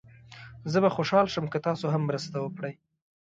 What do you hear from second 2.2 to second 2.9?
وکړئ.